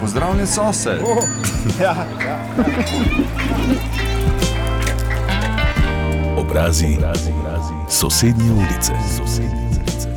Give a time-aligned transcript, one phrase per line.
[0.00, 1.00] Pozdravljen sosed.
[1.04, 1.24] Oh,
[1.84, 2.38] ja, ja.
[6.36, 7.74] Obrazi, obrazi, obrazi.
[7.88, 8.92] sosednje ulice.
[9.18, 10.08] Sosednje ulice.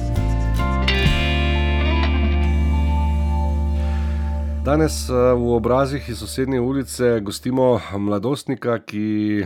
[4.65, 9.43] Danes eh, v obrazih iz sosednje ulice gostimo mladostnika, ki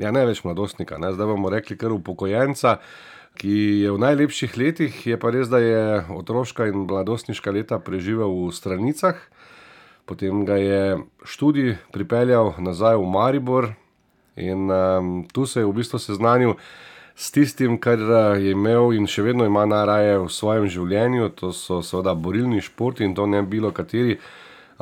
[0.00, 1.14] ja, ne več mladostnika, ne?
[1.16, 2.76] zdaj bomo rekli kar upokojenca,
[3.40, 8.28] ki je v najlepših letih, je pa res, da je otroška in mladostniška leta preživel
[8.28, 9.16] v stranicah.
[10.06, 13.74] Potem ga je študij pripeljal nazaj v Maribor
[14.36, 16.56] in um, tu se je v bistvu seznanil
[17.14, 18.00] s tistim, kar
[18.40, 21.28] je imel in še vedno ima najraje v svojem življenju.
[21.38, 24.18] To so seveda borilni športi in to ne bilo kateri,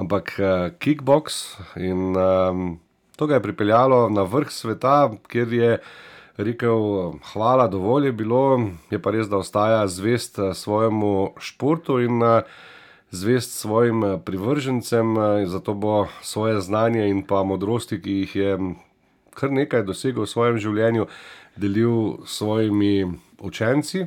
[0.00, 1.58] ampak uh, kickbox.
[1.76, 2.78] In um,
[3.18, 5.70] to ga je pripeljalo na vrh sveta, kjer je
[6.40, 8.42] rekel: Hvala, dovolj je bilo,
[8.88, 12.40] je pa res, da ostaja zvest svojemu športu in uh,
[13.10, 18.58] zvest svojim eh, privržencem, eh, zato bo svoje znanje in pa modrosti, ki jih je
[19.34, 21.06] kar nekaj dosegel v svojem življenju,
[21.56, 24.04] delil s svojimi učenci.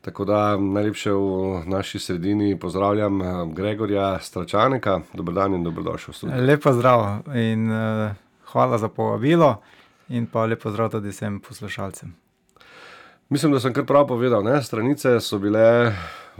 [0.00, 5.00] Tako da najlepše v naši sredini pozdravljam eh, Gregorja Stračaneka.
[5.12, 6.14] Dobro dan in dobrodošel.
[6.46, 8.10] Lepo zdrav in uh,
[8.52, 9.56] hvala za povabilo,
[10.08, 12.14] in pa lepo zdrav tudi vsem poslušalcem.
[13.28, 14.42] Mislim, da sem kar prav povedal.
[14.42, 14.62] Ne?
[14.62, 15.92] Stranice so bile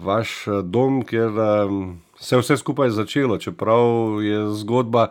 [0.03, 5.09] vaš eh, dom, kjer um, se je vse skupaj začelo, čeprav je zgodba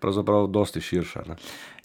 [0.00, 1.22] pravzaprav dosti širša.
[1.28, 1.36] Ne?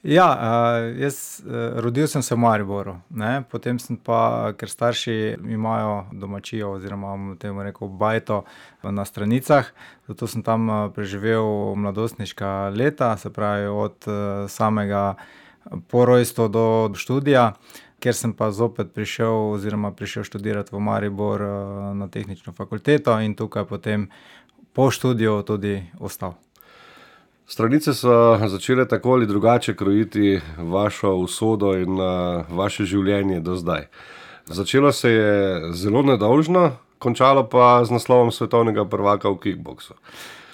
[0.03, 3.43] Ja, uh, jaz uh, rodil sem se v Mariboru, ne?
[3.51, 5.15] potem sem pa, ker starši
[5.49, 8.43] imajo domačijo, oziroma temu reko bajto
[8.83, 9.71] na stranicah,
[10.07, 14.05] zato sem tam preživel mladostniška leta, se pravi od
[14.47, 15.15] samega
[15.89, 17.53] porojstva do študija.
[17.99, 21.51] Ker sem pa zopet prišel, oziroma prišel študirati v Maribor eh,
[21.95, 24.09] na tehnično fakulteto in tukaj potem
[24.73, 26.35] po študiju tudi ostal.
[27.47, 33.85] Stranice so začele tako ali drugače krojiti vašo usodo in uh, vaše življenje do zdaj.
[34.45, 39.93] Začelo se je zelo nedolžno, končalo pa z naslovom svetovnega prvaka v kickboxu.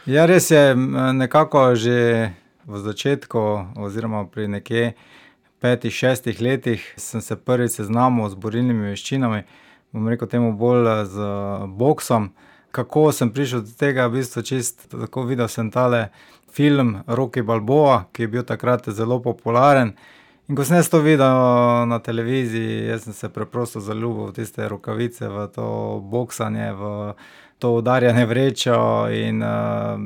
[0.06, 0.76] Ja, res je,
[1.16, 2.32] nekako že
[2.68, 3.40] v začetku,
[3.80, 4.94] oziroma pri nekje
[5.62, 9.44] petih, šestih letih sem se prvič seznanil z borilnimi veščinami,
[9.94, 11.34] bom rekel temu bolj eh, z
[11.78, 12.32] boksom.
[12.72, 16.08] Kako sem prišel do tega, v bistvu čist tako videl sem tale
[16.52, 19.94] film Rocky Balboa, ki je bil takrat zelo popularen.
[20.50, 25.48] In ko sem to videl na televiziji, sem se preprosto zaljubil v tiste rokavice, v
[25.56, 25.68] to
[26.12, 27.14] boksanje, v
[27.60, 28.78] to udarjanje vrečo
[29.14, 30.00] in uh,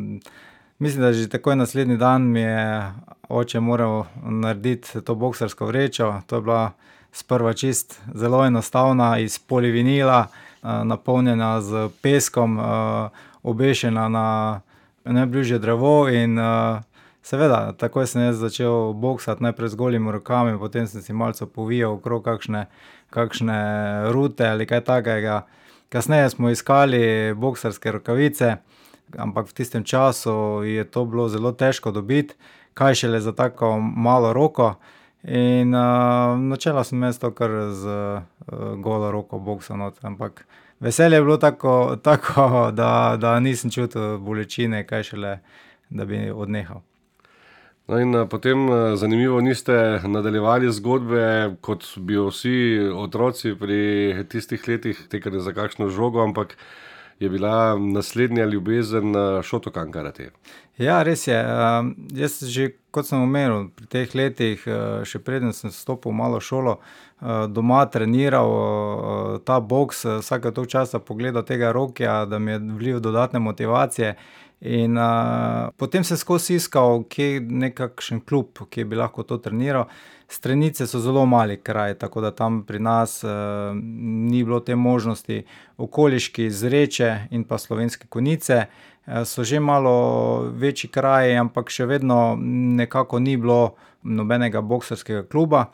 [0.79, 2.93] Mislim, da že takoj naslednji dan mi je
[3.29, 6.21] oče moral narediti to boksarsko vrečo.
[6.27, 6.71] To je bila
[7.11, 12.63] sprva čist zelo enostavna, iz polivinila, eh, napolnjena z peskom, eh,
[13.43, 14.61] obešena na
[15.03, 16.09] najbližje drevo.
[16.09, 16.81] In eh,
[17.23, 22.23] seveda, takoj sem začel boksati, najprej z golimi rokami, potem sem si malce povijal okrog
[22.23, 22.65] kakšne,
[23.09, 23.59] kakšne
[24.11, 25.45] rute ali kaj takega.
[25.89, 28.57] Kasneje smo iskali boksarske rokavice
[29.17, 32.35] ampak v tistem času je to bilo zelo težko dobiti,
[32.73, 34.75] kaj šele za tako malo roko.
[35.23, 38.21] In uh, načela sem jaz to kar z uh,
[38.77, 39.97] golo roko, boksa not.
[40.01, 40.45] Ampak
[40.79, 45.39] veselje je bilo tako, tako da, da nisem čutil bolečine, kaj šele,
[45.89, 46.81] da bi odnehal.
[47.87, 48.65] No in potem,
[48.97, 56.23] zanimivo, niste nadaljevali zgodbe kot bi vsi otroci pri tistih letih, tekali za kakšno žogo,
[56.23, 56.57] ampak
[57.19, 60.29] je bila naslednja ljubezen eh, Šotokan karate.
[60.77, 61.37] Ja, res je.
[61.39, 66.19] Uh, jaz, že kot sem omenil, pri teh letih, uh, še preden sem stopil v
[66.19, 72.25] malo šolo, uh, doma treniral uh, ta boks, uh, vsake toliko časa pogledal tega rokja,
[72.27, 74.17] da mi je vlil dodatne motivacije.
[74.61, 79.89] In uh, potem sem skozi iskal, kje je nekakšen klub, ki bi lahko to treniral.
[80.31, 85.43] Stranice so zelo mali kraj, tako da tam pri nas uh, ni bilo te možnosti.
[85.77, 92.37] Okoliški zreče in pa slovenske konice uh, so že malo večji kraj, ampak še vedno
[92.39, 95.67] nekako ni bilo nobenega boksarskega kluba.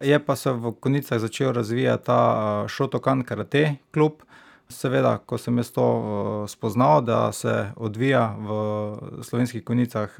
[0.00, 2.20] Je pa se v konicah začel razvijati ta
[2.62, 4.22] uh, Šotokan karate klub.
[4.68, 10.18] Seveda, ko sem jaz to uh, spoznal, da se odvija v slovenskih konicah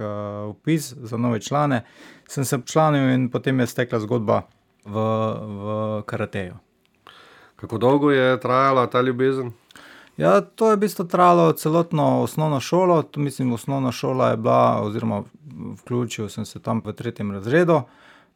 [0.48, 1.84] upis za nove člane,
[2.28, 4.42] sem se članil in potem je stekla zgodba
[4.84, 4.96] v,
[5.60, 6.56] v karateju.
[7.56, 9.52] Kako dolgo je trajala ta ljubezen?
[10.16, 13.04] Ja, to je v bistvu trajalo celotno osnovno šolo.
[13.16, 15.22] Mislim, osnovna šola je bila, oziroma
[15.80, 17.82] vključil sem se tam v tretjem razredu,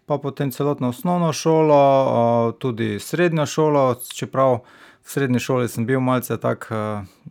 [0.07, 4.61] pa potem celotno osnovno šolo, tudi srednjo šolo, čeprav
[5.03, 6.69] v srednji šoli sem bil malce tak,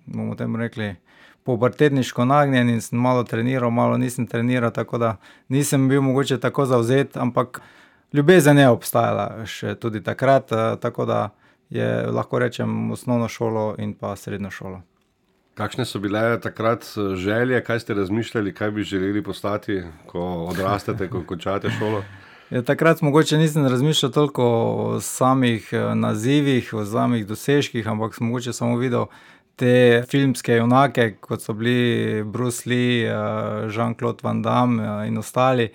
[0.06, 0.96] bomo temu rekli,
[1.44, 5.16] pubertetniško nagnjen in sem malo treniral, malo nisem treniral, tako da
[5.50, 7.62] nisem bil mogoče tako zavzet, ampak
[8.14, 10.52] ljubezen je obstajala še tudi takrat,
[10.82, 11.30] tako da
[11.70, 14.82] je lahko rečem osnovno šolo in pa srednjo šolo.
[15.56, 16.86] Kakšne so bile takrat
[17.16, 20.22] želje, kaj ste razmišljali, kaj bi želeli postati, ko
[20.52, 22.04] odrastete, ko končate šolo?
[22.52, 28.54] Ja, takrat mogoče nisem razmišljal toliko o samih nazivih, o samih dosežkih, ampak sem mogoče
[28.54, 29.06] samo videl
[29.56, 33.08] te filmske junake, kot so bili Bruce Lee,
[33.72, 35.70] Jean-Claude Van Damme, in ostali.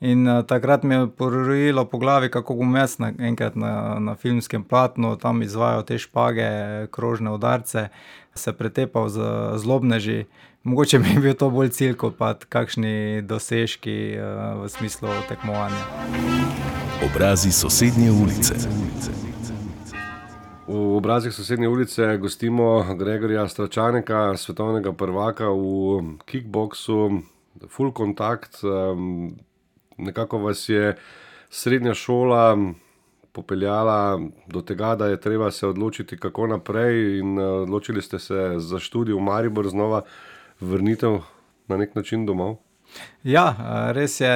[0.00, 5.16] In, takrat me je porojilo po glavi, kako bom jaz enkrat na, na filmskem platnu
[5.16, 6.48] tam izvajal te špage,
[6.90, 7.88] krožne udarce,
[8.34, 9.20] se pretepal z
[9.56, 10.24] zlobneži.
[10.64, 14.14] Mogoče mi je bil to bolj cilj kot pa kakšni dosežki,
[14.62, 15.80] v smislu tekmovanja.
[17.02, 18.54] Obrazi sosednje ulice.
[20.68, 25.98] V Obrazih sosednje ulice gostimo Gregorja Stračaneka, svetovnega prvaka v
[26.30, 27.10] kickboksu,
[27.66, 28.62] full contact,
[29.98, 30.94] nekako vas je
[31.50, 32.56] srednja šola
[33.32, 38.78] popeljala do tega, da je treba se odločiti, kako naprej, in, odločili ste se za
[38.78, 40.02] študij v Maribor, znova
[40.62, 41.20] vrnitev
[41.68, 42.56] na neki način domov.
[43.24, 43.50] Ja,
[43.96, 44.32] res je,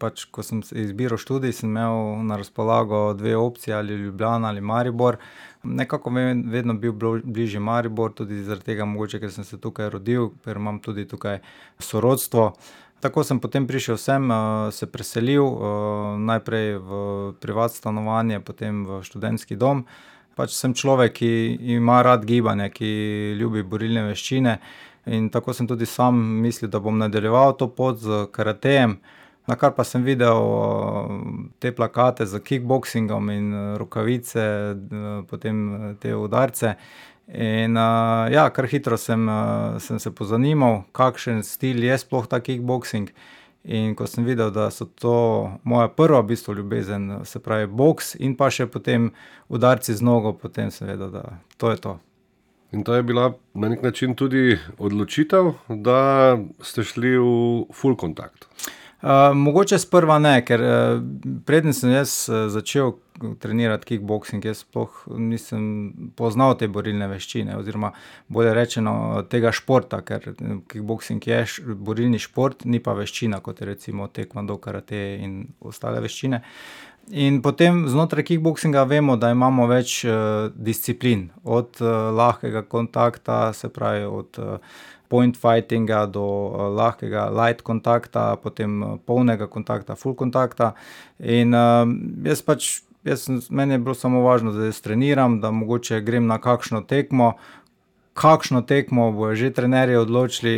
[0.00, 5.18] pač ko sem izbiral študij, sem imel na razpolago dve opciji, ali Ljubljana ali Maribor.
[5.62, 6.92] Nekako mi je vedno bil
[7.24, 11.42] bližje Maribor, tudi zaradi tega mogoče, ker sem se tukaj rodil, ker imam tudi tukaj
[11.78, 12.52] sorodstvo.
[13.00, 14.28] Tako sem potem prišel sem,
[14.72, 15.44] se preselil,
[16.20, 17.00] najprej v
[17.40, 19.86] privat stanovanje, potem v študentski dom.
[20.36, 21.30] Pač sem človek, ki
[21.76, 22.90] ima rad gibanje, ki
[23.40, 24.58] ljubi borilne veščine,
[25.06, 28.98] in tako sem tudi sam mislil, da bom nadaljeval to pot s karatejem.
[29.48, 30.36] Nakar pa sem videl,
[31.58, 33.48] te plakate s kickboksingom in,
[33.80, 34.44] rokavice,
[35.30, 36.74] potem te udarce
[37.26, 37.74] in,
[38.30, 39.26] ja, kar hitro sem,
[39.80, 43.10] sem se pozanimal, kakšen stil je sploh ta kickboksing.
[43.64, 45.16] In ko sem videl, da so to
[45.68, 49.10] moja prva v bistvu ljubezen, se pravi boks in pa še potem
[49.52, 51.24] udarci z nogo, potem sem vedel, da
[51.60, 51.98] to je to.
[52.72, 58.46] In to je bila na neki način tudi odločitev, da ste šli v full contact?
[59.34, 60.62] mogoče sprva ne, ker,
[61.46, 62.12] preden sem jaz,
[62.52, 62.92] začel
[63.40, 65.64] trenirati kickboksing, jaz sploh nisem
[66.16, 67.92] poznal te borilne veščine oziroma
[68.28, 68.94] bolje rečeno,
[69.32, 71.40] tega športa, ker kickboksing je
[71.76, 76.42] borilni šport, ni pa veščina, kot je recimo taekwondo, karate in ostale veščine.
[77.08, 80.04] In potem znotraj kickboksinga vemo, da imamo več,
[80.54, 81.30] disciplin.
[81.42, 81.80] Od,
[82.14, 84.38] lahkega kontakta, se pravi od,
[85.10, 86.24] point fightinga do,
[86.78, 90.74] lahkega light kontakta, potem polnega kontakta, full kontakta.
[91.18, 91.56] In,
[92.24, 92.68] jaz pač,
[93.06, 97.34] jaz meni je bilo samo važno, da jaz treniram, da mogoče grem na kakšno tekmo.
[98.20, 100.54] Kakšno tekmo bojo že trenerji odločili,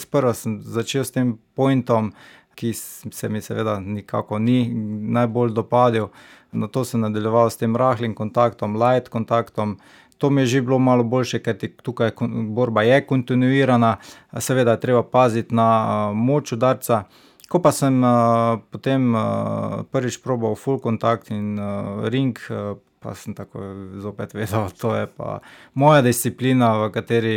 [0.00, 2.12] sprva sem začel s tem pointom,
[2.54, 4.68] ki se mi seveda nikakor ni
[5.18, 6.08] najbolj dopadel.
[6.52, 9.78] Nato sem nadaljeval s tem rahlim kontaktom, light kontaktom.
[10.18, 12.12] To mi je že bilo malo boljše, kajti tukaj
[12.54, 13.96] borba je kontinuirana,
[14.38, 17.04] seveda je treba paziti na, moč udarca.
[17.48, 17.98] Ko pa sem,
[18.70, 19.12] potem,
[19.90, 21.58] prvič probal full contact in,
[22.08, 22.38] ring,
[23.02, 25.40] pa sem takoj zopet vedel, to je pa
[25.74, 27.36] moja disciplina, v kateri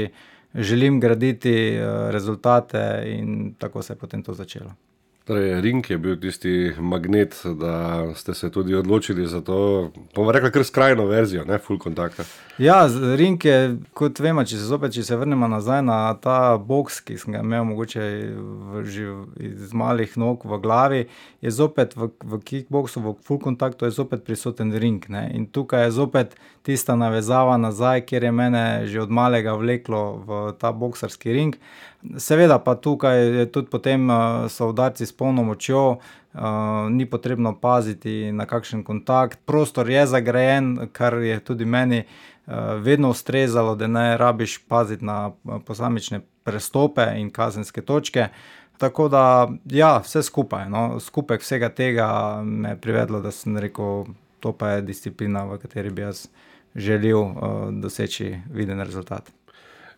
[0.56, 1.75] želim graditi,
[2.16, 4.72] rezultate, in tako se je potem to začelo.
[5.25, 10.51] Torej ring je bil tisti magnet, da ste se tudi odločili za to, bomo rekli
[10.51, 12.24] kar skrajno verzijo, ne, full contacta.
[12.62, 12.86] Ja,
[13.17, 17.17] ring je, kot vemo, če se zopet, če se vrnemo nazaj na ta boks, ki
[17.17, 18.03] sem ga imel mogoče
[18.36, 19.08] v že
[19.41, 21.01] iz malih nog v glavi,
[21.41, 25.88] je zopet v, v kickboksu, v full contactu je zopet prisoten ring, ne, in tukaj
[25.88, 31.34] je zopet tista navezava nazaj, kjer je mene že od malega vleklo v ta boksarski
[31.34, 31.58] ring.
[32.18, 34.10] Seveda pa tukaj tudi potem,
[34.50, 35.98] so udarci s polno močjo,
[36.90, 42.04] ni potrebno paziti na kakšen kontakt, prostor je zagrajen, kar je tudi meni,
[42.82, 45.32] vedno ustrezalo, da ne rabiš paziti na
[45.66, 48.28] posamične prestope in kazenske točke.
[48.78, 54.06] Tako da, ja, vse skupaj, no, skupek vsega tega me je privedlo, da sem rekel:
[54.40, 56.28] "To pa je disciplina, v kateri bi jaz
[56.76, 57.32] želel,
[57.82, 59.45] doseči viden rezultat."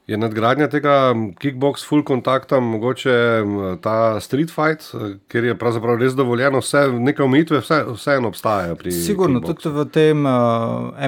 [0.07, 3.15] Je nadgradnja tega kickboks full contacta mogoče,
[3.83, 4.85] ta street fight,
[5.27, 7.59] kjer je pravzaprav res dovoljeno vse, neke omejitve
[7.91, 8.77] vseeno obstajajo?
[8.95, 10.23] Sigurno, tudi v tem,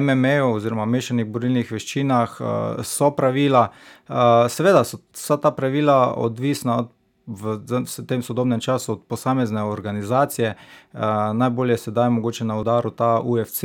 [0.04, 2.36] MMA-ju oziroma mešanih borilnih veščinah,
[2.84, 3.70] so pravila,
[4.52, 6.92] seveda so vsa ta pravila odvisna od
[7.30, 7.60] v
[8.06, 10.54] tem sodobnem času od posamezne organizacije.
[11.34, 13.64] najbolj je sedaj mogoče na udaru ta UFC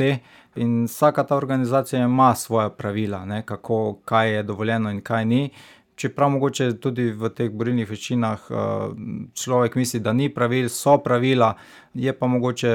[0.56, 5.50] in vsaka ta organizacija ima svoja pravila, ne, kako, kaj je dovoljeno in kaj ni.
[5.96, 8.48] Čeprav mogoče tudi v teh borilnih veščinah
[9.34, 11.54] človek misli, da ni pravil, so pravila,
[11.96, 12.72] je pa mogoče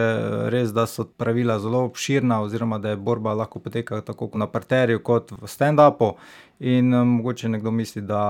[0.54, 5.04] res, da so pravila zelo obširna, oziroma da je borba lahko poteka tako na parterju
[5.06, 6.16] kot v stand-upu.
[6.60, 8.22] In mogoče nekdo misli, da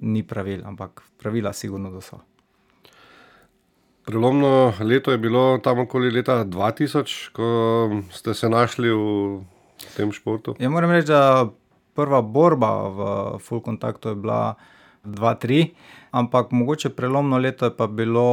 [0.00, 2.20] ni pravil, ampak pravila sigurno, da so.
[4.04, 9.40] Prelomno leto je bilo tam okoli leta dva tisoč, ko ste se našli v
[9.96, 10.56] tem športu.
[10.60, 11.48] Ja, moram reči, da
[11.94, 12.98] prva borba v
[13.38, 14.54] full kontaktu je bila
[15.04, 15.74] dva tri,
[16.10, 18.28] ampak mogoče prelomno leto je pa bilo,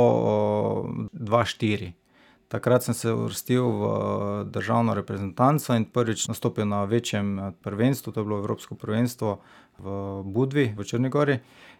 [1.13, 1.93] dva štiri.
[2.51, 3.83] Takrat sem se uvrstil v
[4.51, 9.39] državno reprezentanco in prvič nastopil na večjem prvenstvu, to je bilo evropsko prvenstvo
[9.79, 9.87] v
[10.23, 11.39] Budvi v Črni gori.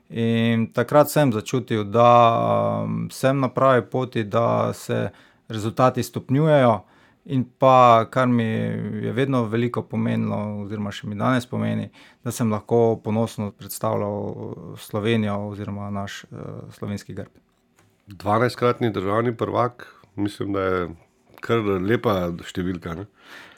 [0.09, 5.09] In takrat sem začutil, da, sem na pravi poti, da se
[5.47, 6.79] rezultati stopnjujejo.
[7.25, 11.91] In pa, kar mi je vedno veliko pomenilo oziroma še mi danes pomeni,
[12.25, 16.23] da sem lahko ponosno predstavljal Slovenijo oziroma naš,
[16.73, 17.29] slovenski grb.
[18.07, 19.85] Dvanajstkratni državni prvak,
[20.15, 20.87] mislim, da je
[21.45, 23.05] kar lepa številka, ne.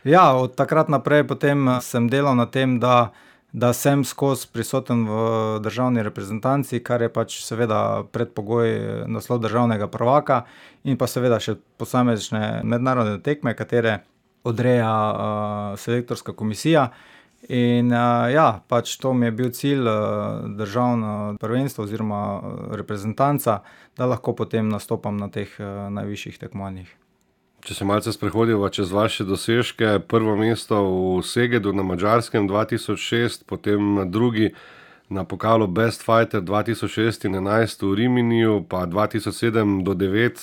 [0.04, 3.14] Ja, od takrat naprej potem sem delal na tem, da
[3.54, 10.44] da sem skozi prisoten v državni reprezentanci, kar je pač seveda predpogoj naslov državnega prvaka.
[10.84, 14.00] In pa seveda še posamezne mednarodne tekme, katere
[14.44, 14.94] odreja,
[15.78, 16.90] selektorska komisija.
[17.54, 17.92] In,
[18.34, 19.86] ja, pač to mi je bil cilj,
[20.58, 22.24] državno prvenstvo oziroma
[22.74, 23.62] reprezentanca,
[23.98, 25.54] da lahko potem nastopam na teh,
[25.94, 27.03] najvišjih tekmovanjih.
[27.64, 34.12] Če se malce sprehodiva čez vaše dosežke, prvo mesto v Segedu na tisoč šest, potem
[34.12, 34.52] drugi
[35.10, 39.84] na pokalu best fighter dva tisoč šest in enajst v Riminiju pa dva tisoč sedem
[39.84, 40.40] do devet,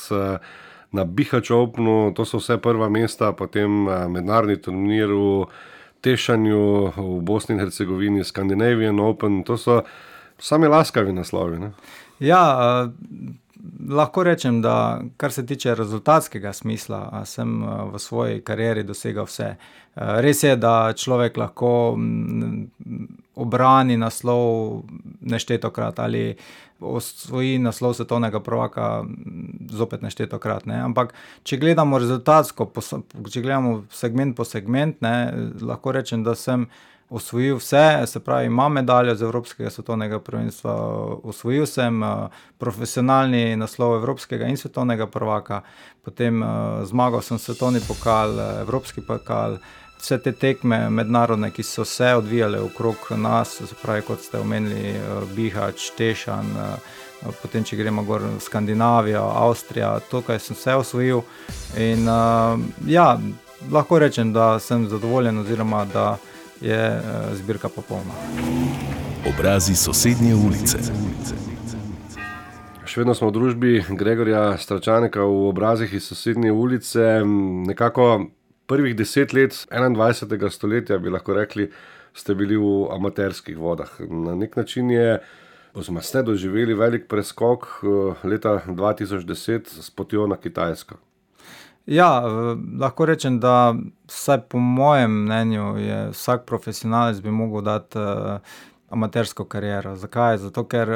[0.92, 5.46] na Bihać openu, to so vse prva mesta, potem, mednarodni turnir v
[6.00, 9.82] Tešanju v Bosni in Hercegovini, Scandinavian open, to so
[10.38, 11.70] sami laskavi naslovi, ne.
[12.18, 12.88] Ja,
[13.88, 17.62] lahko rečem, da kar se tiče rezultatskega smisla, sem,
[17.92, 19.54] v svoji karieri dosegel vse.
[19.96, 21.98] res je, da človek lahko,
[23.34, 24.82] ubrani naslov
[25.20, 26.36] neštetokrat ali
[26.80, 29.04] osvoji naslov svetovnega prvaka
[29.70, 31.14] zopet neštetokrat, ne, ampak
[31.44, 32.70] če gledamo rezultatsko
[33.30, 36.66] če gledamo segment po segment, ne, lahko rečem, da sem
[37.10, 40.74] osvojil vse, se pravi, imam medaljo z evropskega, svetovnega prvenstva,
[41.22, 42.02] osvojil sem,
[42.58, 45.62] profesionalni naslov evropskega in svetovnega prvaka,
[46.04, 46.42] potem,
[46.84, 49.58] zmagal sem svetovni pokal, evropski pokal,
[50.00, 54.94] vse te tekme mednarodne, ki so se odvijale okrog nas, se pravi, kot ste omenili,
[55.34, 56.54] Bihać, Tešan,
[57.42, 61.22] potem če gremo gor v Skandinavijo, Avstrija, tukaj sem vse osvojil.
[61.76, 62.08] In,
[62.86, 63.12] ja,
[63.70, 66.16] lahko rečem, da sem zadovoljen oziroma da
[66.60, 67.02] je,
[67.32, 68.14] zbirka popolna.
[69.28, 70.78] Obrazi sosednje ulice.
[72.84, 77.20] Še vedno smo v družbi Gregorja Stračanika v Obrazih iz sosednje ulice,
[77.68, 78.26] nekako
[78.70, 81.68] prvih deset let enaindvajsetega stoletja, bi lahko rekli,
[82.14, 83.92] ste bili v amaterskih vodah.
[84.10, 85.20] Na neki način je
[85.74, 87.68] oziroma ste doživeli velik preskok,
[88.24, 90.98] leta dva tisoč deset s potjo na Kitajsko.
[91.86, 92.22] Ja,
[92.78, 93.74] lahko rečem, da
[94.06, 97.98] vsaj po mojem mnenju je vsak profesionalec bi mogel dati,
[98.90, 99.96] amatersko kariero.
[99.96, 100.38] Zakaj?
[100.38, 100.90] Zato ker,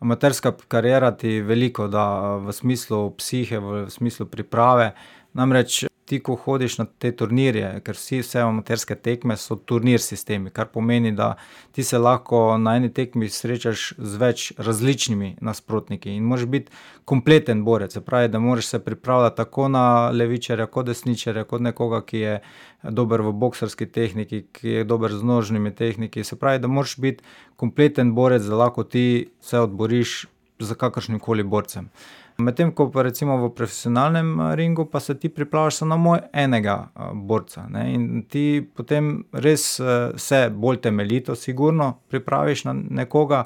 [0.00, 4.92] amaterska kariera ti veliko da, v smislu psihe, v smislu priprave.
[5.34, 10.50] Namreč ti, ko hodiš na te turnirje, ker vsi, vse amaterske tekme so turnir sistemi,
[10.52, 11.34] kar pomeni, da
[11.72, 16.72] ti se lahko na eni tekmi srečaš z več različnimi nasprotniki in moraš biti
[17.04, 22.02] kompleten borec, se pravi, da moraš se pripravljati tako na levičarja kot desničarja kot nekoga,
[22.04, 22.36] ki je
[22.82, 27.24] dober v boksarski tehniki, ki je dober z nožnimi tehniki, se pravi, da moraš biti
[27.56, 30.26] kompleten borec, da lahko ti se odboriš
[30.60, 31.88] s kakršnimkoli borcem.
[32.36, 37.84] Medtem ko pa recimo v profesionalnem, ringu pa se ti pripravljaš samo enega, borca, ne,
[37.94, 39.80] in ti potem res,
[40.16, 43.44] se bolj temeljito sigurno pripraviš na nekoga,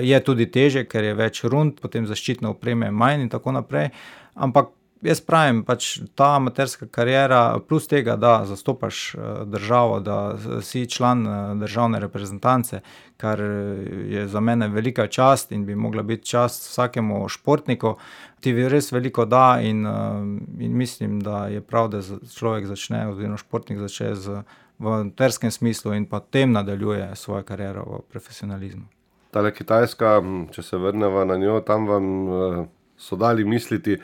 [0.00, 3.90] je tudi težje, ker je več rund, potem zaščitne opreme je manj in tako naprej.
[4.34, 4.72] Ampak
[5.04, 9.00] jaz pravim, pač ta amaterska kariera plus tega, da zastopaš,
[9.46, 10.18] državo, da
[10.64, 11.24] si član,
[11.60, 12.80] državne reprezentance,
[13.16, 13.40] kar,
[14.10, 17.96] je za mene velika čast in bi mogla biti čast vsakemu športniku,
[18.40, 19.86] ti res veliko da in,
[20.58, 22.02] in mislim, da je prav, da
[22.34, 24.42] človek začne oziroma športnik začne z
[24.78, 28.84] v amaterskem smislu in potem nadaljuje svojo kariero v profesionalizmu.
[29.30, 30.18] Tale Kitajska,
[30.54, 32.08] če se vrneva na njo, tam vam,
[32.98, 33.98] so dali misliti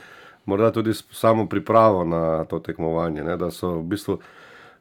[0.50, 4.18] morda tudi s samo pripravo na to tekmovanje, ne, da so v bistvu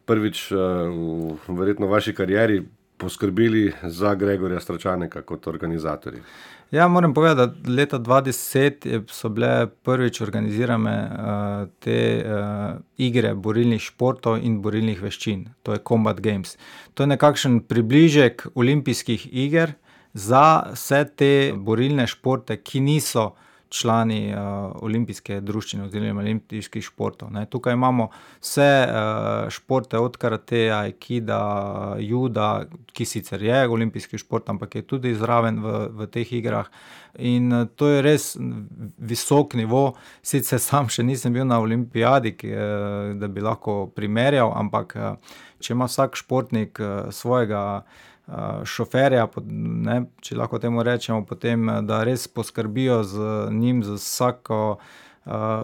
[0.10, 2.64] prvič, v verjetno vaši karieri
[3.00, 6.22] poskrbeli za Gregorja Stračaneka kot organizatorji?
[6.72, 13.82] Ja, moram povedati, da leta 2010 so bile prvič organizirane uh, te uh, igre borilnih
[13.82, 16.58] športov in borilnih veščin, to je Combat Games.
[16.94, 19.74] To je nekakšen približek olimpijskih iger
[20.14, 23.32] za vse te borilne športe, ki niso
[23.70, 27.32] člani uh, olimpijske družine oziroma olimpijskih športov.
[27.34, 27.46] Ne.
[27.46, 28.10] Tukaj imamo
[28.42, 31.42] vse uh, športe, od karateja, aikida,
[32.02, 36.70] juda, ki sicer je olimpijski šport, ampak je tudi zraven v, v teh igrah.
[37.20, 38.32] In uh, to je res
[38.98, 39.84] visok nivo.
[40.22, 45.38] Sicer sam še nisem bil na olimpijadi, ki, uh, da bi lahko primerjal, ampak uh,
[45.62, 47.84] če ima vsak športnik uh, svojega
[48.66, 54.80] šoferja, ne, če lahko temu rečemo, potem, da res poskrbijo z njim, z vsako.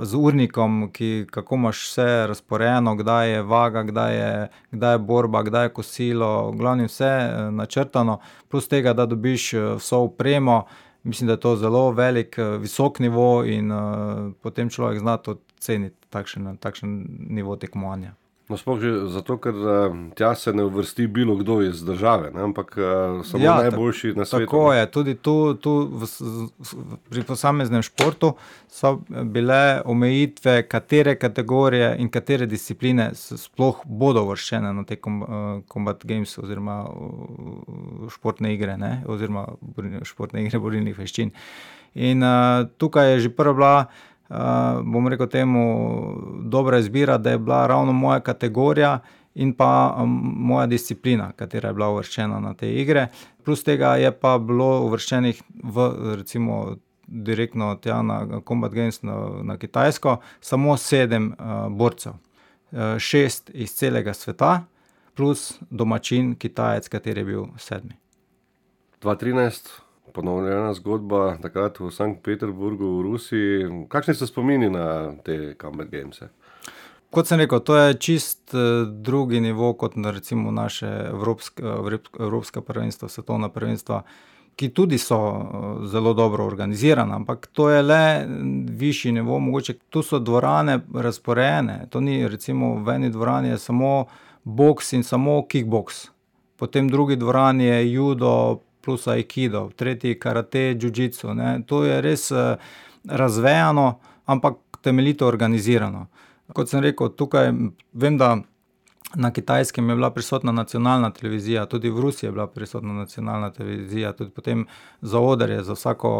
[0.06, 4.34] Z urnikom, ki, kako imaš vse razporejeno, kdaj je vaga, kdaj je,
[4.76, 7.10] kdaj je borba, kdaj je kosilo, glavno vse
[7.56, 8.20] načrtano,
[8.52, 10.66] plus tega, da dobiš vso upremo.
[11.04, 15.96] Mislim, da je to zelo velik, visok nivo in uh, potem človek zna to ceniti,
[16.10, 18.14] takšen, takšen nivo tekmovanja.
[18.46, 22.44] No, sploh že zato, ker uh, tja se ne uvrsti bilo kdo iz države, ne?
[22.46, 24.46] ampak uh, samo ja, najboljši na svetu.
[24.46, 28.36] Tako je, tudi tu, tu v, v, pri posameznem športu
[28.70, 36.10] so bile omejitve, katere kategorije in katere discipline sploh bodo uvrščene na te kombat uh,
[36.10, 36.84] games oziroma
[38.14, 39.00] športne igre, ne?
[39.10, 39.48] oziroma
[40.06, 41.34] športne igre borilnih veščin.
[41.96, 43.76] In uh, tukaj je že prva bila
[44.84, 45.64] bom rekel, temu
[46.44, 49.00] dobra izbira, da je bila ravno moja kategorija
[49.36, 53.08] in pa um, moja disciplina, katera je bila uvrščena na te igre.
[53.44, 56.76] Plus tega je pa bilo uvrščenih v recimo.
[57.08, 59.14] Direktno tja na Combat Games na,
[59.46, 64.64] na Kitajsko, samo sedem uh, borcev, uh, šest iz celega sveta,
[65.14, 67.94] plus domačin, Kitajec, kateri je bil sedmi.
[69.06, 69.70] 2013,
[70.14, 73.70] ponovljena zgodba takrat v Sankt Peterburgu, v Rusiji.
[73.90, 76.22] Kakšni so spomini na te Combat Games?
[77.16, 81.64] Kot sem rekel, to je čist uh, drugi nivo kot na recimo naše evropske,
[82.20, 84.02] evropska prvenstva, svetovna prvenstva,
[84.56, 88.28] ki tudi so uh, zelo dobro organizirana, ampak to je le
[88.70, 91.88] višji nivo, mogoče tu so dvorane razporejene.
[91.90, 94.06] To ni recimo v eni dvorani samo
[94.44, 96.10] boks in samo kickboks.
[96.56, 101.34] Potem v drugi dvorani je judo, plus aikido, tretji karate, jiu-jitsu.
[101.66, 102.56] To je res uh,
[103.10, 106.08] razvejano, ampak temeljito organizirano.
[106.54, 107.50] Kot sem rekel, tukaj
[107.94, 108.36] vem, da
[109.16, 114.14] na kitajskem je bila prisotna nacionalna televizija, tudi v Rusiji je bila prisotna nacionalna televizija,
[114.14, 114.66] tudi potem
[115.02, 116.12] za odre, za vsako,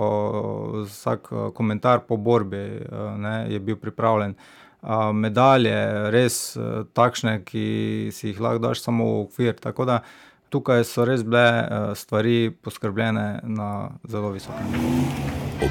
[0.86, 4.36] vsak eh, komentar po borbi uh, ne, je bil pripravljen.
[5.14, 5.78] Medalje,
[6.14, 6.36] res
[6.94, 7.64] takšne, ki
[8.14, 9.56] si jih lahko daš samo v okvir.
[9.58, 15.06] Tako da uh, tukaj so res bile eh, stvari poskrbljene na zelo visokem nivoju.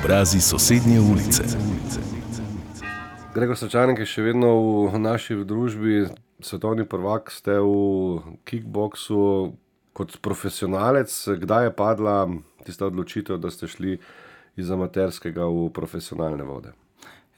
[0.00, 1.44] Obrazi sosednje ulice.
[3.34, 4.50] Gregor Sačanek je še vedno
[4.92, 6.06] v naši družbi,
[6.44, 9.54] svetovni prvak, ste v kickboksu
[9.94, 11.10] kot profesionalec.
[11.42, 12.18] Kdaj je padla
[12.66, 13.98] tista odločitev, da ste šli
[14.56, 16.72] iz amaterskega v profesionalne vode?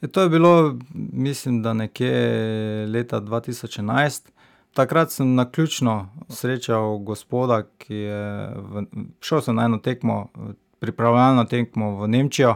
[0.01, 2.13] Je, to je bilo, mislim, da nekje
[2.93, 4.29] leta 2011
[4.77, 8.83] takrat sem na ključno srečal gospoda, ki je v,
[9.21, 10.27] šel na eno tekmo,
[10.79, 12.55] pripravljalno tekmo v Nemčijo,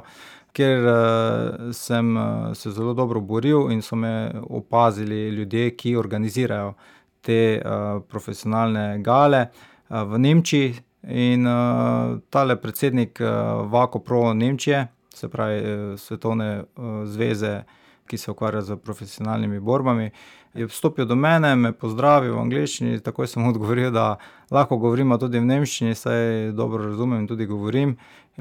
[0.53, 6.73] kjer uh, sem uh, se zelo dobro boril in so me opazili ljudje, ki organizirajo
[7.21, 10.75] te uh, profesionalne gale uh, v Nemčiji.
[11.09, 13.27] In uh, tale predsednik uh,
[13.71, 15.61] Vako Pro Nemčije, se pravi
[15.97, 17.63] Svetovne uh, zveze,
[18.11, 22.99] ki se ukvarja z profesionalnimi borbami, uh, je vstopil do mene, me pozdravil v angleščini,
[23.03, 24.17] takoj sem odgovoril, da
[24.51, 27.95] lahko govorimo tudi v nemščini, saj dobro razumem in tudi govorim.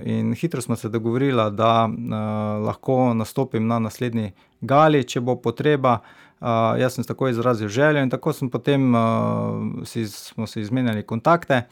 [0.06, 2.16] In hitro smo se dogovorili, da uh,
[2.66, 6.00] lahko nastopim na naslednji gali, če bo potreba.
[6.40, 11.02] Uh, jaz sem tako izrazil željo, in tako smo potem uh, si, smo si izmenjali
[11.02, 11.66] kontakte.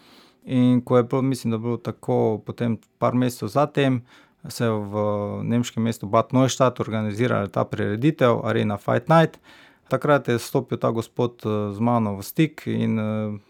[0.45, 4.03] In ko je bilo, mislim, da je bilo tako, potem par mesecev zatem,
[4.49, 4.95] se je v
[5.43, 9.39] nemškem mestu Bad Neustadt organizirala ta prireditev Arena Fight Night.
[9.89, 13.05] Takrat je stopil ta gospod eh, z mano v stik in eh,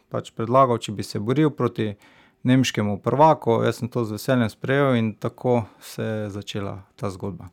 [0.08, 1.94] pač predlagal, če bi se boril proti
[2.42, 3.62] nemškemu prvaku.
[3.66, 7.50] Jaz sem to z veseljem sprejel in tako se je začela ta zgodba.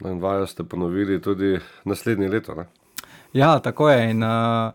[0.00, 2.54] No in vajo ste ponovili tudi naslednje leto.
[2.54, 2.68] Ne?
[3.32, 4.10] Ja, tako je.
[4.10, 4.72] In, uh,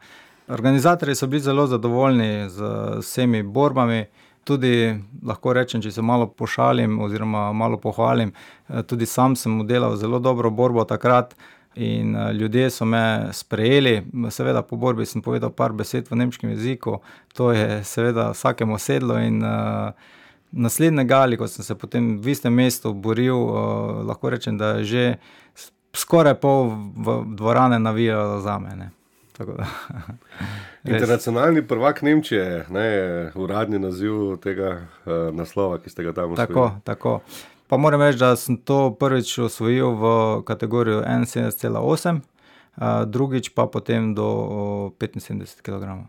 [0.47, 2.63] organizatorji so bili zelo zadovoljni z
[2.99, 4.05] vsemi borbami.
[4.45, 4.93] Tudi
[5.25, 8.29] lahko rečem, če se malo pošalim, oziroma malo pohvalim,
[8.85, 11.33] tudi sam sem delal zelo dobro borbo takrat.
[11.75, 16.53] In uh, ljudje so me sprejeli, seveda po borbi sem povedal par besed v nemškem
[16.53, 17.01] jeziku,
[17.35, 19.17] to je seveda vsakemu sedlo.
[19.19, 19.91] In uh,
[20.51, 23.35] naslednje gali, ko sem se potem v istem mestu boril,
[24.07, 25.03] lahko rečem, da je že
[25.95, 26.71] skoraj pol
[27.35, 28.89] dvorane navijalo za me.
[30.85, 32.87] Internacionalni prvak Nemčije ne,
[33.35, 36.47] uradni naziv tega uh, naslova, ki ste ga tam usvojili.
[36.47, 37.19] Tako, tako.
[37.67, 40.11] Pa moram reči, da sem to prvič osvojil v
[40.45, 42.19] kategoriji 71,8,
[42.77, 44.29] uh, drugič pa potem do
[44.99, 46.05] 75 kg.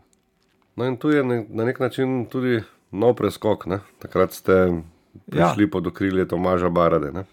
[0.76, 2.60] No, in tu je ne, na nek način tudi
[2.92, 3.66] nov preskok.
[3.66, 3.80] Ne?
[3.98, 4.82] Takrat ste
[5.30, 5.70] prišli ja.
[5.72, 7.12] pod okrilje Tomaža Barade.
[7.12, 7.24] Ne?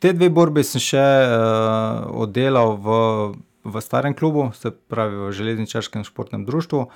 [0.00, 2.98] Te dve borbi sem še uh, oddelal v,
[3.68, 6.86] v starem klubu, se pravi v Železničarskem športnem društvu.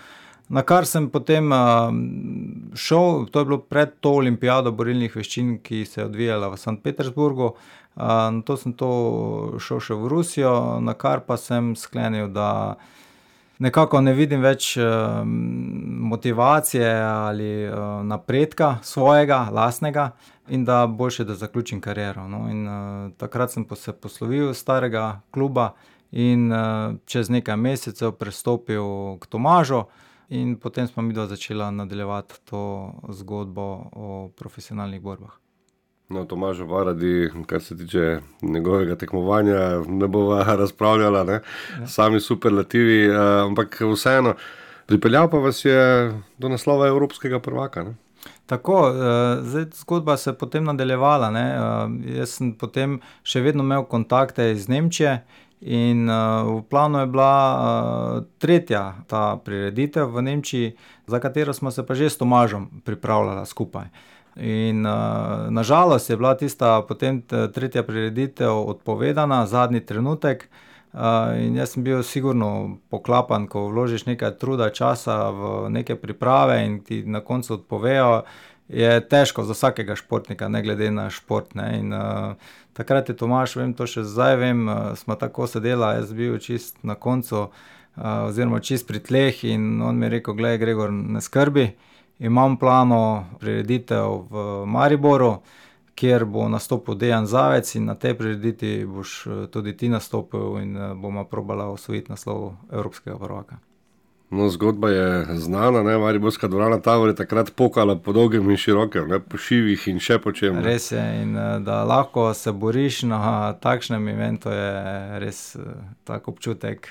[0.49, 1.89] Na kar sem potem uh,
[2.75, 6.83] šel, to je bilo pred to olimpijado borilnih veščin, ki se je odvijala v St.
[6.83, 7.55] Petersburgu.
[7.95, 8.03] Uh,
[8.35, 8.91] na to sem to
[9.63, 12.77] šel še v Rusijo, na kar pa sem sklenil, da
[13.63, 15.23] nekako ne vidim več uh,
[16.13, 20.11] motivacije ali uh, napredka svojega, lastnega
[20.53, 22.27] in da boljše, da zaključim kariero.
[22.29, 22.45] No.
[22.51, 25.73] In, uh, takrat sem se poslovil starega kluba
[26.13, 29.85] in uh, čez nekaj mesecev prestopil k Tomažu.
[30.33, 35.43] In potem smo mi dva začela nadaljevati to zgodbo o profesionalnih borbah.
[36.09, 41.41] No, Tomaž, varadi, kar se tiče njegovega tekmovanja, ne bova razpravljala, ne?
[41.81, 41.87] Ja.
[41.87, 43.17] sami superlativi, uh,
[43.49, 44.35] ampak vseeno,
[44.87, 47.83] pripeljal pa vas je do naslova Evropskega prvaka.
[47.83, 47.95] Ne?
[48.47, 48.97] Tako, uh,
[49.41, 51.31] zdaj zgodba se je potem nadaljevala.
[51.31, 55.23] Uh, jaz sem potem še vedno imel kontakte iz Nemčije.
[55.63, 60.75] In uh, v planu je bila uh, tretja ta prireditev v Nemčiji,
[61.07, 63.87] za katero smo se pa že s Tomažom pripravljali skupaj.
[64.37, 64.93] In uh,
[65.51, 67.23] nažalost je bila tista potem
[67.55, 70.51] tretja prireditev odpovedana, zadnji trenutek.
[70.93, 76.81] Uh, jaz sem bil sigurno poklapan, ko vložiš nekaj truda, časa v neke priprave in
[76.83, 78.23] ti na koncu odpovejo.
[78.73, 81.53] Je težko za vsakega športnika, ne glede na šport.
[81.55, 82.35] In, uh,
[82.73, 86.81] takrat je Tomaš, vem to še zdaj, vem, uh, smo tako sedeli, jaz bil čist
[86.83, 89.45] na koncu, uh, oziroma čist pri tleh.
[89.53, 91.69] In on mi je rekel: Glej, Gregor, ne skrbi,
[92.25, 93.03] imam plano
[93.41, 95.37] prireditev v Mariboru
[95.95, 100.77] kjer bo nastopil Dejan Zavec in na tej prireditvi boš eh, tudi ti nastopil in
[100.77, 103.59] eh, bomo probala osvojiti naslov Evropskega prvaka.
[104.33, 109.09] No, zgodba je znana, ne, Mariborska dvorana Tavor je takrat pokala po dolgem in širokem,
[109.09, 110.57] ne, po šivih in še po čem.
[110.65, 115.43] Res je in eh, da lahko se boriš na takšnem eventu je res
[116.09, 116.89] tak občutek,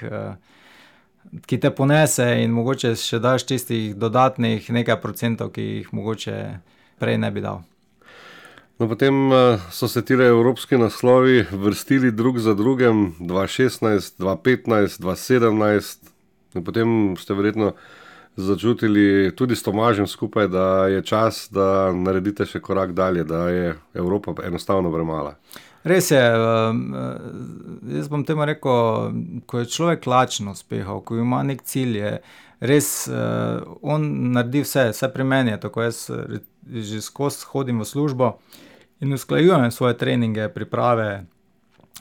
[1.50, 6.38] ki te ponese in mogoče še daš tistih dodatnih nekaj procentov, ki jih mogoče
[7.02, 7.66] prej ne bi dal.
[8.78, 16.11] No, potem eh, so se ti evropski naslovi vrstili drug za drugim, 2016, 2015, 2017,
[16.56, 17.74] in potem ste verjetno
[18.36, 23.76] začutili tudi s Tomažem skupaj, da je čas, da naredite še korak dalje, da je
[23.94, 25.36] Evropa enostavno premala.
[25.84, 26.22] Res je.
[26.22, 29.12] Ehm, eh, jaz bom temu rekel,
[29.46, 32.14] ko je človek lačen uspehov, ko ima nek cilj, je
[32.62, 35.58] res eh, on naredi vse, vse pri meni.
[35.60, 36.10] Tako jaz
[36.72, 38.36] že skozi hodim v službo
[39.02, 41.26] in usklajujem svoje treninge, priprave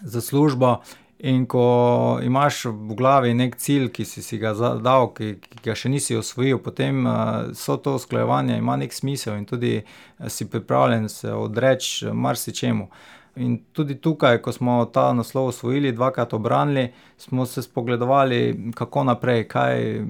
[0.03, 0.83] za službo.
[1.23, 5.75] In ko imaš v glavi nek cilj, ki si, si ga zadal, ki, ki ga
[5.77, 10.49] še nisi osvojil, potem uh, so to usklajevanje ima nek smisel in tudi uh, si
[10.49, 12.89] pripravljen se odreči marsičemu.
[13.37, 19.45] In tudi tukaj, ko smo ta naslov osvojili, dvakrat obranili, smo se spogledovali, kako naprej,
[19.49, 20.01] kaj,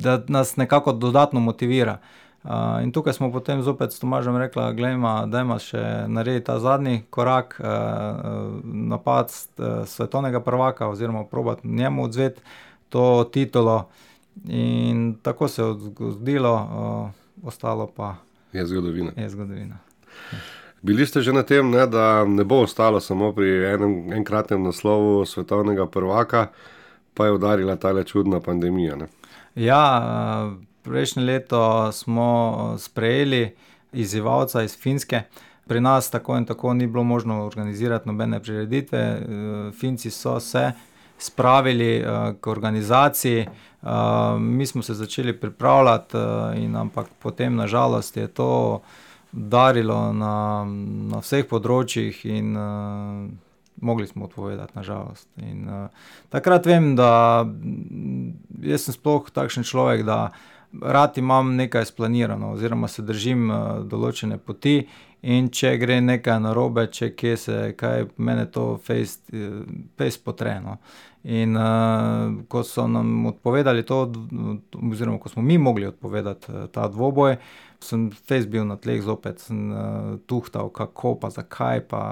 [0.00, 1.98] da nas nekako dodatno motivira.
[2.44, 4.62] Uh, in tukaj smo potem zopet s Tomažem rekli,
[5.26, 7.66] da je še narediti ta zadnji korak, uh,
[8.64, 12.40] napad uh, svetovnega prvaka, oziroma probati njemu odzveti
[12.88, 13.88] to titulo.
[14.48, 18.14] In tako se je zgodilo, uh, ostalo pa
[18.52, 19.12] je zgodovina.
[19.16, 19.76] Je zgodovina.
[20.82, 25.26] Bili ste že na tem, ne, da ne bo ostalo samo pri enem enkratnem naslovu
[25.26, 26.46] svetovnega prvaka,
[27.14, 28.96] pa je udarila ta čudna pandemija.
[28.96, 29.06] Ne?
[29.54, 33.54] Ja, uh, Prejšnje leto smo sprejeli
[33.92, 35.22] izzivalca iz Finske.
[35.66, 38.98] Pri nas tako in tako ni bilo možno organizirati nobene prireditve.
[38.98, 40.72] Eh, Finci so se
[41.18, 43.48] spravili eh, k organizaciji, eh,
[44.38, 46.16] mi smo se začeli pripravljati,
[46.56, 48.80] in ampak potem, nažalost, je to
[49.32, 50.64] darilo na,
[51.10, 52.56] na vseh področjih in
[53.80, 55.28] mogli smo odpovedati, nažalost.
[55.36, 55.68] In
[56.28, 57.46] takrat vem, da
[58.58, 60.32] jaz sem sploh takšen človek, da
[60.82, 64.80] rad imam nekaj splanirano, oziroma se držim uh, določene poti.
[65.20, 70.78] In če gre nekaj narobe, če kje se kaj, meni to fejs potreno.
[71.28, 73.98] In uh, ko so nam odpovedali to,
[74.80, 77.36] oziroma ko smo mi mogli odpovedati ta dvoboj,
[77.84, 82.04] sem fejs bil na tleh zopet, sem uh, tuhtal, kako pa zakaj pa.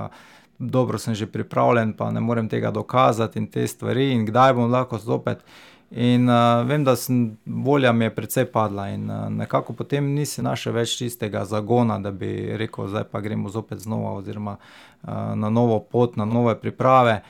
[0.59, 4.73] Dobro sem že pripravljen, pa ne morem tega dokazati in te stvari, in kdaj bom
[4.73, 5.45] lahko zopet.
[5.91, 10.45] In uh, vem, da sem, volja mi je precej padla, in uh, nekako potem nisem
[10.45, 12.29] našel več tistega zagona, da bi
[12.61, 17.23] rekel, zdaj pa gremo zopet znova, oziroma uh, na novo pot, na nove priprave.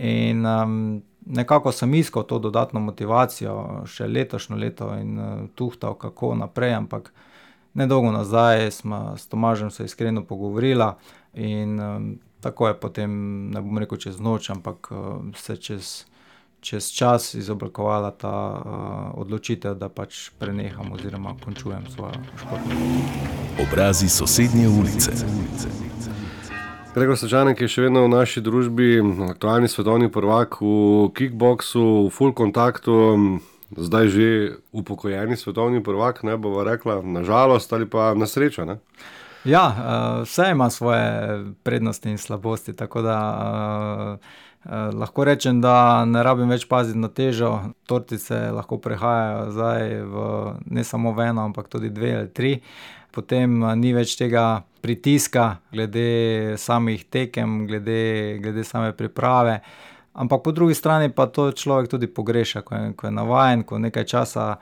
[0.00, 6.34] In um, nekako sem iskal to dodatno motivacijo še letošnjo leto in uh, tuhtal, kako
[6.44, 6.76] naprej.
[6.76, 7.12] Ampak
[7.72, 10.92] nedolgo nazaj smo s Tomažem se iskreno pogovorili
[11.34, 13.12] in um, tako je potem,
[13.50, 16.04] ne bom rekel čez noč, ampak uh, se čez
[16.64, 23.66] čez čas izoblikovala ta uh, odločitev, da pač preneham oziroma končujem svojo športno pot.
[23.68, 25.12] Obrazi sosednje ulice.
[26.94, 32.32] Gregor Sačanek je še vedno v naši družbi, aktualni svetovni prvak v kickboksu, v full
[32.32, 32.96] kontaktu,
[33.76, 34.28] zdaj že
[34.72, 38.64] upokojeni svetovni prvak, ne bova rekla, nažalost ali pa na srečo.
[38.64, 38.78] Ne?
[39.44, 39.66] Ja,
[40.24, 43.18] vse ima svoje prednosti in slabosti, tako da
[44.14, 44.18] Eh,
[44.70, 47.50] lahko rečem, da ne rabim več paziti na težo,
[47.86, 50.24] tortice lahko prehajajo zdaj v
[50.72, 52.52] ne samo v eno, ampak tudi dve ali tri.
[53.14, 59.60] Potem eh, ni več tega pritiska, glede samih tekem, glede, glede same priprave.
[60.14, 63.78] Ampak po drugi strani pa to človek tudi pogreša, ko je, ko je navaden, ko
[63.82, 64.56] nekaj časa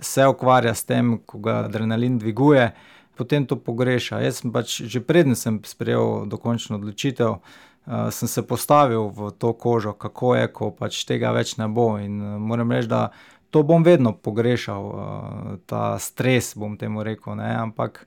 [0.00, 2.68] se ukvarja s tem, ko ga adrenalin dviguje,
[3.16, 4.20] potem to pogreša.
[4.22, 7.40] Jaz sem pač že prednjem sprejel dokončno odločitev
[7.86, 11.98] uh, sem se postavil v to kožo, kako je, ko pač tega več ne bo.
[11.98, 13.10] In uh, moram reči, da
[13.50, 17.36] to bom vedno pogrešal, uh, ta stres, bom temu rekel.
[17.36, 17.50] Ne?
[17.56, 18.06] Ampak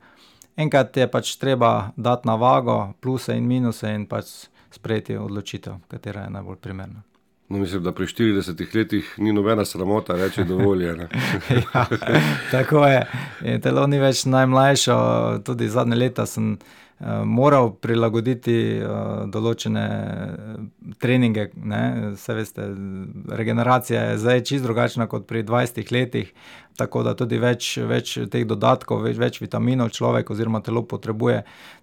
[0.58, 6.26] enkrat je pač treba dati na vago, pluse in minuse, in pač sprejeti odločitev, katera
[6.26, 7.13] je najbolj primerna.
[7.54, 10.86] No, mislim, da pri 40 letih ni nobena sramota reči dovolj.
[11.74, 11.86] ja,
[12.52, 13.04] tako je.
[13.46, 14.96] In telo ni več najmlajše,
[15.46, 16.58] tudi zadnje leta sem.
[17.04, 21.50] Eh, moral prilagoditi uh, določene eh, treninge.
[22.14, 22.68] Vse veste,
[23.28, 26.30] regeneracija je zdaj čisto drugačna kot pri 20 letih,
[26.80, 31.42] tako da tudi več, več teh dodatkov, več, več vitaminov človek oziroma telo potrebuje.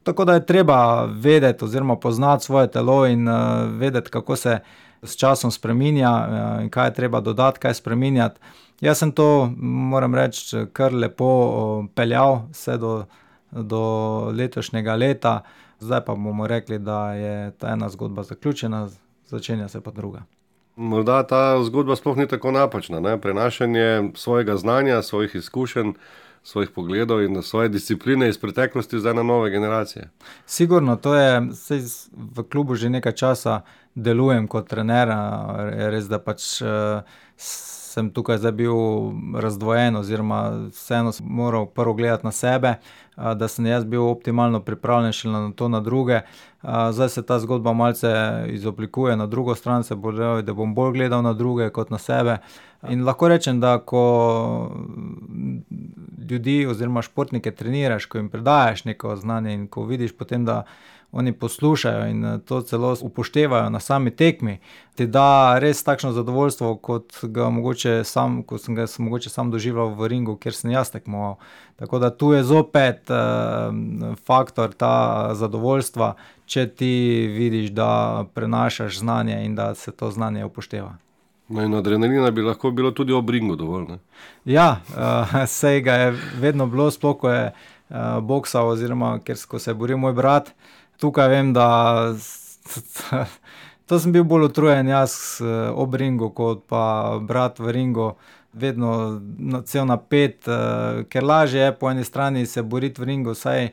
[0.08, 4.60] Tako da je treba vedeti oziroma poznati svoje telo in uh, vedeti, kako se
[5.02, 8.40] s časom spremenja uh, in kaj je treba dodati, kaj spremenjati.
[8.80, 13.04] Jaz sem to, moram reči, kar lepo peljal vse do
[13.50, 15.40] do letošnjega leta,
[15.80, 18.88] zdaj pa bomo rekli, da je ta ena zgodba zaključena,
[19.26, 20.22] začenja se pa druga.
[20.76, 23.00] Morda ta zgodba sploh ni tako napačna.
[23.00, 23.20] Ne?
[23.20, 25.92] Prenašanje svojega znanja, svojih izkušenj,
[26.42, 30.10] svojih pogledov in svoje discipline iz preteklosti zdaj na nove generacije.
[30.46, 31.48] Sigurno, to je
[32.12, 33.60] v klubu že nekaj časa
[33.94, 35.12] delujem kot trener,
[35.90, 36.60] res da pač.
[37.90, 38.74] Sem tukaj zdaj bil
[39.42, 42.76] razdvojen, oziroma vseeno sem moral prvo gledati na sebe,
[43.16, 46.20] da sem jaz bil optimalno pripravljen še na to, na druge.
[46.62, 48.12] Zdaj se ta zgodba malce
[48.54, 51.98] izoblikuje na drugo stran, se bo rekel, da bom bolj gledal na druge kot na
[51.98, 52.38] sebe.
[52.88, 54.04] In lahko rečem, da ko
[56.30, 60.62] ljudi oziroma športnike treniraš, ko jim predajaš neko znanje in ko vidiš potem, da
[61.12, 64.58] oni poslušajo in eh, to celo upoštevajo na sami tekmi,
[64.94, 69.50] ti da res takšno zadovoljstvo, kot ga mogoče sam, kot sem ga sem mogoče sam
[69.50, 71.36] doživel v ringu, kjer sem jaz tekmoval.
[71.76, 73.16] Tako da tu je zopet uh,
[74.26, 76.14] faktor ta zadovoljstva,
[76.46, 80.96] če ti vidiš, da prenašaš znanje in da se to znanje upošteva.
[81.48, 83.86] No in adrenalina bi lahko bilo tudi ob ringu dovolj.
[83.88, 83.98] Ne?
[84.44, 89.36] Ja, uh, eh, vse ga je vedno bilo, sploh ko je uh, boksal, oziroma ker
[89.36, 90.52] se je boril moj brat.
[90.52, 91.68] Uh, tukaj vem, da
[93.86, 98.12] to sem bil bolj utrujen jaz eh, ob ringu, kot pa brat v ringu.
[98.50, 99.20] Vedno
[99.62, 103.68] cel napet, uh, ker lažje je po eni strani se boriti v ringu, saj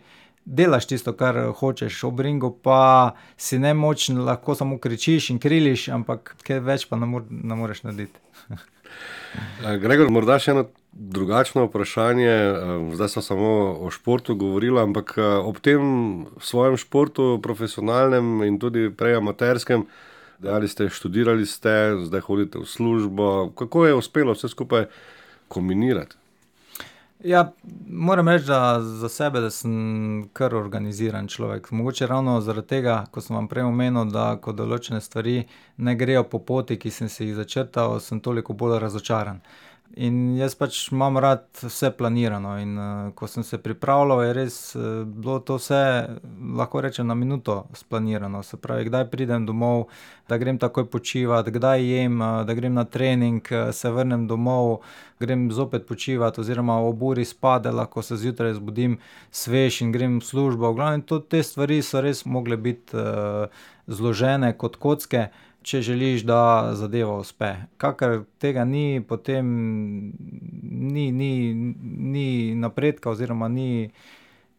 [0.45, 5.87] delaš tisto, kar hočeš, ob ringu pa si ne močen, lahko samo kričiš in kriliš,
[5.97, 8.21] ampak kaj več pa ne, mor ne moreš narediti.
[9.37, 12.29] Eh, Gregor, morda še eno drugačno vprašanje.
[12.29, 13.49] Eh, zdaj smo samo
[13.85, 19.87] o športu govorili, ampak eh, ob tem svojem športu, profesionalnem in tudi prej amaterskem,
[20.45, 23.51] ali ste študirali, ste, zdaj hodite v službo.
[23.57, 24.87] Kako je uspelo vse skupaj
[25.47, 26.26] kombinirati?
[27.23, 27.53] Ja,
[27.89, 31.71] moram reči da za sebe, da sem kar organiziran človek.
[31.71, 35.39] Mogoče ravno zaradi tega, ko sem vam prej omenil, da ko določene stvari
[35.77, 39.41] ne grejo po poti, ki sem si jih začrtal, sem toliko bolj razočaran.
[39.95, 42.57] In jaz pač imam rad vse planirano.
[42.61, 45.79] In, uh, ko sem se pripravljal, je res uh, bilo to vse,
[46.59, 48.43] lahko rečem, na minuto splanirano.
[48.43, 49.87] Se pravi, kdaj pridem domov,
[50.29, 54.83] da grem takoj počivati, kdaj jem, uh, da grem na trening, uh, se vrnem domov,
[55.19, 58.99] grem zopet počivati, oziroma ob uri spade, lahko se zjutraj zbudim
[59.31, 60.71] svež in grem v službo.
[60.71, 63.47] V glavnem, te stvari so res mogle biti uh,
[63.87, 65.29] zložene kot kocke
[65.67, 67.51] če želiš, da zadeva uspe.
[67.77, 69.47] Kakor tega ni, potem
[70.63, 71.31] ni, ni,
[72.13, 73.89] ni napredka, oziroma ni,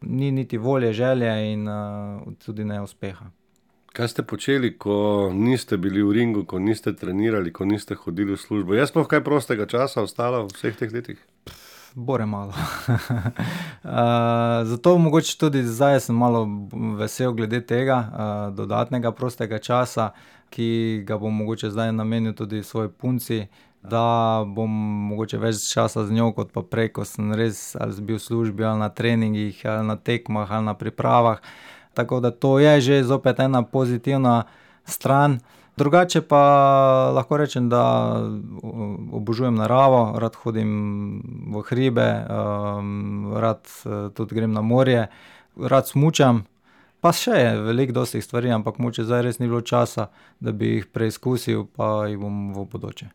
[0.00, 3.30] ni niti volje, želje in uh, tudi ne uspeha.
[3.96, 8.42] Kaj ste počeli, ko niste bili v ringu, ko niste trenirali, ko niste hodili v
[8.44, 8.76] službo?
[8.76, 11.24] Jaz pa kaj prostega časa ostalo v vseh teh letih?
[11.96, 12.52] Bore malo.
[12.52, 13.88] uh,
[14.70, 16.44] zato mogoče tudi zdaj sem malo
[17.00, 20.12] vesel glede tega uh, dodatnega prostega časa
[20.50, 23.46] ki ga bom mogoče zdaj namenil tudi svoji punci,
[23.82, 24.70] da bom
[25.10, 28.64] mogoče več časa z njo, kot pa prej, ko sem res ali bil v službi,
[28.64, 31.38] ali na treningih, ali na tekmah, ali na pripravah.
[31.94, 34.44] Tako da to je že zopet ena pozitivna
[34.84, 35.40] stran.
[35.78, 36.42] Drugače pa
[37.14, 38.18] lahko rečem, da
[39.12, 40.72] obožujem naravo, rad hodim
[41.54, 45.06] v hribe, um, rad uh, tudi grem na morje,
[45.54, 46.42] rad smučam,
[47.00, 50.08] Pa še je veliko dostih stvari, ampak moče zdaj res ni bilo časa,
[50.40, 53.12] da bi jih preizkusil, pa jih bom v bodoče.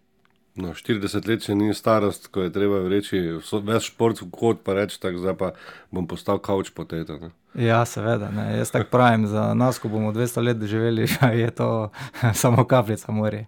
[0.56, 3.18] No, 40 let še ni starost, ko je treba reči,
[3.66, 5.50] več šport kot pa reči, tako zdaj pa
[5.90, 7.18] bom postal kavč poteto.
[7.18, 7.32] Ne?
[7.58, 8.30] Ja, seveda.
[8.34, 8.60] Ne.
[8.60, 11.08] Jaz tako pravim, za nas, ko bomo 200 let doživeli,
[11.42, 11.90] je to
[12.44, 13.46] samo kapljica morja.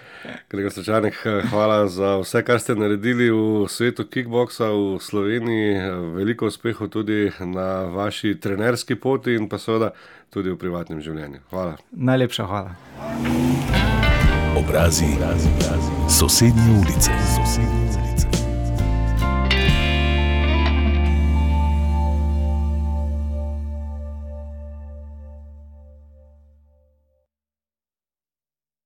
[0.50, 1.20] Gregor Sečanek,
[1.52, 5.76] hvala za vse, kar ste naredili v svetu kickboksa v Sloveniji.
[6.16, 9.92] Veliko uspehov tudi na vaši trenerski poti in pa seveda
[10.32, 11.44] tudi v privatnem življenju.
[11.52, 11.76] Hvala.
[11.92, 14.05] Najlepša hvala.
[14.56, 16.18] Obrazi, obrazi, obrazi.
[16.18, 17.10] sosednje ulice.